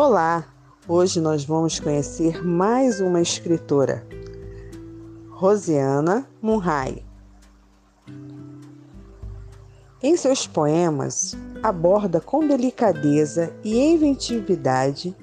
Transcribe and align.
Olá! 0.00 0.46
Hoje 0.86 1.20
nós 1.20 1.44
vamos 1.44 1.80
conhecer 1.80 2.40
mais 2.46 3.00
uma 3.00 3.20
escritora, 3.20 4.06
Rosiana 5.28 6.24
Munhai. 6.40 7.02
Em 10.00 10.16
seus 10.16 10.46
poemas, 10.46 11.36
aborda 11.64 12.20
com 12.20 12.46
delicadeza 12.46 13.52
e 13.64 13.76
inventividade 13.76 15.16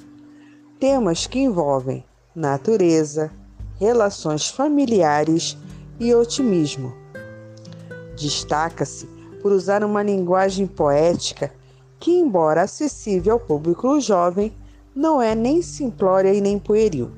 temas 0.78 1.26
que 1.26 1.40
envolvem 1.40 2.04
natureza, 2.36 3.32
relações 3.80 4.50
familiares 4.50 5.58
e 6.02 6.14
otimismo. 6.14 6.94
Destaca-se 8.18 9.06
por 9.42 9.54
usar 9.54 9.86
uma 9.86 10.04
linguagem 10.04 10.68
poética 10.68 11.54
que, 11.98 12.12
embora 12.12 12.64
acessível 12.64 13.36
ao 13.36 13.40
público 13.40 14.02
jovem, 14.02 14.54
não 14.96 15.22
é 15.22 15.36
nem 15.36 15.62
simplória 15.62 16.34
e 16.34 16.40
nem 16.40 16.58
pueril. 16.58 17.12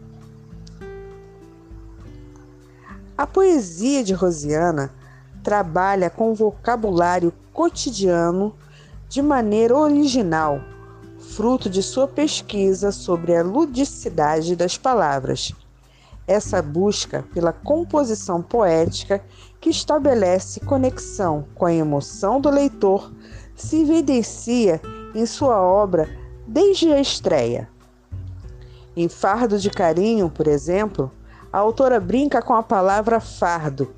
A 3.15 3.27
poesia 3.27 4.03
de 4.03 4.13
Rosiana 4.13 4.91
trabalha 5.43 6.09
com 6.09 6.33
vocabulário 6.33 7.31
cotidiano 7.53 8.55
de 9.07 9.21
maneira 9.21 9.77
original, 9.77 10.59
fruto 11.19 11.69
de 11.69 11.83
sua 11.83 12.07
pesquisa 12.07 12.91
sobre 12.91 13.35
a 13.35 13.43
ludicidade 13.43 14.55
das 14.55 14.77
palavras. 14.77 15.53
Essa 16.27 16.61
busca 16.61 17.23
pela 17.33 17.53
composição 17.53 18.41
poética 18.41 19.23
que 19.61 19.69
estabelece 19.69 20.59
conexão 20.59 21.45
com 21.55 21.65
a 21.65 21.73
emoção 21.73 22.41
do 22.41 22.49
leitor 22.49 23.11
se 23.55 23.81
evidencia 23.81 24.81
em 25.15 25.25
sua 25.25 25.61
obra 25.61 26.26
desde 26.47 26.91
a 26.93 26.99
estreia. 26.99 27.69
Em 28.95 29.09
Fardo 29.09 29.59
de 29.59 29.69
Carinho, 29.69 30.29
por 30.29 30.47
exemplo, 30.47 31.11
a 31.51 31.59
autora 31.59 31.99
brinca 31.99 32.41
com 32.41 32.53
a 32.53 32.63
palavra 32.63 33.19
fardo, 33.19 33.93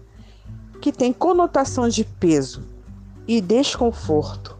que 0.82 0.92
tem 0.92 1.14
conotação 1.14 1.88
de 1.88 2.04
peso 2.04 2.64
e 3.28 3.40
desconforto, 3.40 4.58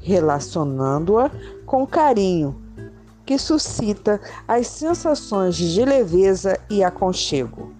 relacionando-a 0.00 1.30
com 1.66 1.86
carinho, 1.86 2.62
que 3.26 3.38
suscita 3.38 4.20
as 4.46 4.66
sensações 4.66 5.56
de 5.56 5.84
leveza 5.84 6.58
e 6.70 6.84
aconchego. 6.84 7.72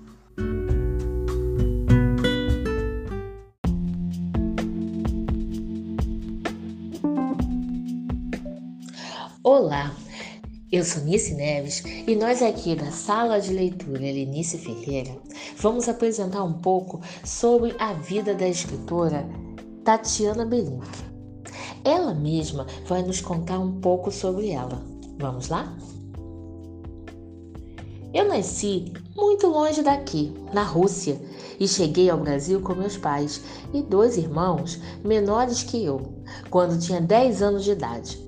Olá, 9.47 9.95
eu 10.73 10.83
sou 10.83 11.05
Nice 11.05 11.35
Neves 11.35 11.83
e 11.85 12.17
nós 12.17 12.41
aqui 12.41 12.75
da 12.75 12.91
Sala 12.91 13.39
de 13.39 13.53
Leitura 13.53 14.01
Lenice 14.01 14.57
Ferreira 14.57 15.15
vamos 15.59 15.87
apresentar 15.87 16.43
um 16.45 16.55
pouco 16.55 17.03
sobre 17.23 17.77
a 17.79 17.93
vida 17.93 18.35
da 18.35 18.49
escritora 18.49 19.29
Tatiana 19.85 20.47
Belink. 20.47 20.89
Ela 21.85 22.15
mesma 22.15 22.67
vai 22.87 23.03
nos 23.03 23.21
contar 23.21 23.59
um 23.59 23.83
pouco 23.83 24.11
sobre 24.11 24.49
ela. 24.49 24.83
Vamos 25.19 25.51
lá? 25.51 25.77
Eu 28.15 28.27
nasci 28.27 28.95
muito 29.15 29.47
longe 29.47 29.83
daqui, 29.83 30.33
na 30.55 30.63
Rússia, 30.63 31.21
e 31.61 31.69
cheguei 31.69 32.09
ao 32.09 32.17
Brasil 32.17 32.63
com 32.63 32.75
meus 32.75 32.97
pais 32.97 33.43
e 33.75 33.83
dois 33.83 34.17
irmãos 34.17 34.81
menores 35.05 35.63
que 35.63 35.85
eu, 35.85 36.15
quando 36.49 36.81
tinha 36.81 36.99
10 36.99 37.43
anos 37.43 37.65
de 37.65 37.73
idade. 37.73 38.24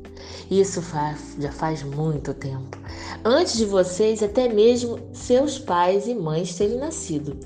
Isso 0.50 0.80
faz, 0.82 1.36
já 1.38 1.50
faz 1.50 1.82
muito 1.82 2.32
tempo. 2.34 2.78
Antes 3.24 3.56
de 3.56 3.64
vocês, 3.64 4.22
até 4.22 4.48
mesmo 4.48 4.98
seus 5.12 5.58
pais 5.58 6.06
e 6.06 6.14
mães 6.14 6.54
terem 6.54 6.78
nascido. 6.78 7.36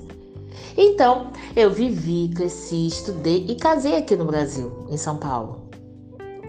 Então, 0.77 1.31
eu 1.55 1.71
vivi, 1.71 2.29
cresci, 2.33 2.87
estudei 2.87 3.45
e 3.47 3.55
casei 3.55 3.97
aqui 3.97 4.15
no 4.15 4.25
Brasil, 4.25 4.85
em 4.89 4.97
São 4.97 5.17
Paulo. 5.17 5.69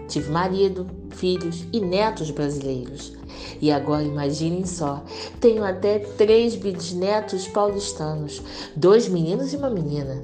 Tive 0.07 0.31
marido, 0.31 0.87
filhos 1.09 1.65
e 1.73 1.79
netos 1.79 2.29
brasileiros. 2.31 3.13
E 3.61 3.71
agora 3.71 4.03
imaginem 4.03 4.65
só, 4.65 5.03
tenho 5.39 5.63
até 5.63 5.99
três 5.99 6.55
bisnetos 6.55 7.47
paulistanos, 7.47 8.41
dois 8.75 9.07
meninos 9.07 9.53
e 9.53 9.57
uma 9.57 9.69
menina. 9.69 10.23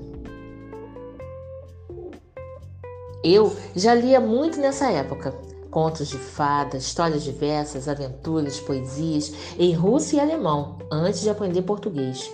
Eu 3.23 3.53
já 3.75 3.93
lia 3.93 4.19
muito 4.19 4.59
nessa 4.59 4.89
época, 4.89 5.33
contos 5.69 6.07
de 6.07 6.17
fadas, 6.17 6.83
histórias 6.83 7.23
diversas, 7.23 7.87
aventuras, 7.87 8.59
poesias 8.59 9.31
em 9.57 9.73
russo 9.73 10.15
e 10.15 10.19
alemão, 10.19 10.77
antes 10.91 11.21
de 11.21 11.29
aprender 11.29 11.61
português. 11.61 12.31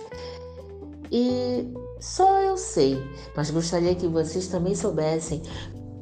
E 1.10 1.72
só 2.00 2.40
eu 2.40 2.56
sei, 2.56 3.02
mas 3.36 3.50
gostaria 3.50 3.94
que 3.94 4.06
vocês 4.06 4.48
também 4.48 4.74
soubessem 4.74 5.42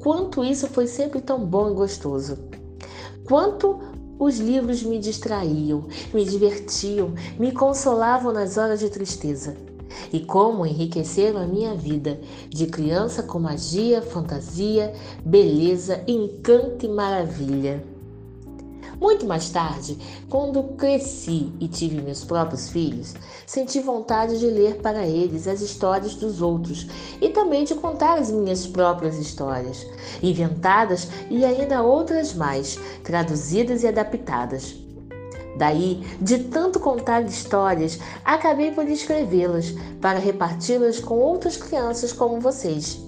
quanto 0.01 0.45
isso 0.45 0.69
foi 0.69 0.87
sempre 0.87 1.21
tão 1.21 1.45
bom 1.45 1.71
e 1.71 1.75
gostoso. 1.75 2.39
Quanto 3.25 3.81
os 4.19 4.39
livros 4.39 4.83
me 4.83 4.99
distraíam, 4.99 5.89
me 6.13 6.25
divertiam, 6.25 7.15
me 7.39 7.53
consolavam 7.53 8.33
nas 8.33 8.57
horas 8.57 8.81
de 8.81 8.89
tristeza 8.89 9.57
e 10.15 10.21
como 10.21 10.65
enriqueceram 10.65 11.41
a 11.41 11.47
minha 11.47 11.75
vida 11.75 12.21
de 12.49 12.69
criança 12.69 13.21
com 13.21 13.41
magia, 13.41 14.01
fantasia, 14.01 14.95
beleza, 15.25 16.05
encanto 16.07 16.87
e 16.87 16.89
maravilha. 16.89 17.83
Muito 19.01 19.27
mais 19.27 19.51
tarde, 19.51 19.99
quando 20.31 20.63
cresci 20.77 21.53
e 21.59 21.67
tive 21.67 22.01
meus 22.01 22.23
próprios 22.23 22.69
filhos, 22.69 23.13
senti 23.45 23.81
vontade 23.81 24.39
de 24.39 24.47
ler 24.47 24.77
para 24.77 25.05
eles 25.05 25.49
as 25.49 25.61
histórias 25.61 26.15
dos 26.15 26.41
outros 26.41 26.87
e 27.21 27.31
também 27.31 27.65
de 27.65 27.75
contar 27.75 28.17
as 28.17 28.31
minhas 28.31 28.69
próprias 28.69 29.19
histórias, 29.19 29.85
inventadas 30.23 31.09
e 31.29 31.45
ainda 31.45 31.83
outras 31.83 32.35
mais, 32.35 32.79
traduzidas 33.03 33.83
e 33.83 33.89
adaptadas. 33.89 34.84
Daí, 35.57 36.03
de 36.21 36.39
tanto 36.39 36.81
contar 36.81 37.25
histórias, 37.25 37.99
acabei 38.25 38.73
por 38.73 38.89
escrevê-las 38.89 39.75
para 40.01 40.19
reparti-las 40.19 40.99
com 40.99 41.15
outras 41.15 41.57
crianças 41.57 42.13
como 42.13 42.41
vocês. 42.41 43.01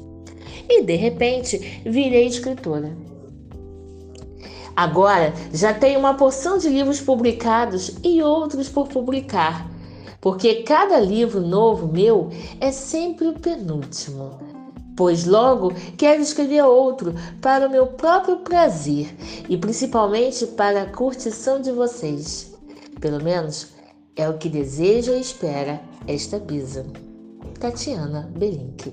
E 0.69 0.83
de 0.83 0.97
repente, 0.97 1.83
virei 1.85 2.27
escritora. 2.27 2.97
Agora 4.75 5.33
já 5.53 5.73
tenho 5.73 5.99
uma 5.99 6.15
porção 6.15 6.59
de 6.59 6.69
livros 6.69 7.01
publicados 7.01 7.97
e 8.05 8.23
outros 8.23 8.69
por 8.69 8.89
publicar, 8.89 9.71
porque 10.21 10.63
cada 10.63 11.01
livro 11.01 11.41
novo 11.41 11.87
meu 11.91 12.31
é 12.61 12.71
sempre 12.71 13.27
o 13.29 13.33
penúltimo 13.33 14.56
pois 14.97 15.27
logo 15.27 15.73
quero 15.97 16.23
escrever 16.23 16.65
outro 16.65 17.15
para 17.41 17.69
o 17.69 17.71
meu 17.71 17.87
próprio 17.87 18.39
prazer 18.39 19.15
e 19.49 19.57
principalmente 19.57 20.47
para 20.47 20.83
a 20.83 20.87
curtição 20.87 21.61
de 21.61 21.71
vocês. 21.71 22.55
Pelo 23.01 23.23
menos 23.23 23.69
é 24.17 24.29
o 24.29 24.39
que 24.39 24.49
deseja 24.49 25.13
e 25.13 25.21
espera 25.21 25.81
esta 26.09 26.39
bisa. 26.39 26.87
Tatiana 27.61 28.31
Belink. 28.37 28.93